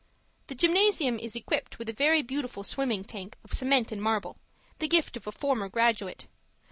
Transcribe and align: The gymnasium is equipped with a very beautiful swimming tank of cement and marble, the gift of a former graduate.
The 0.47 0.55
gymnasium 0.55 1.19
is 1.19 1.35
equipped 1.35 1.77
with 1.77 1.87
a 1.87 1.93
very 1.93 2.23
beautiful 2.23 2.63
swimming 2.63 3.03
tank 3.03 3.37
of 3.43 3.53
cement 3.53 3.91
and 3.91 4.01
marble, 4.01 4.39
the 4.79 4.87
gift 4.87 5.15
of 5.15 5.27
a 5.27 5.31
former 5.31 5.69
graduate. 5.69 6.25